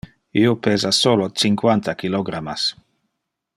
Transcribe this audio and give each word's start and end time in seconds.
Io 0.43 0.53
pesa 0.67 0.91
solo 0.99 1.27
cinquanta 1.43 1.95
kilogrammas. 2.01 2.67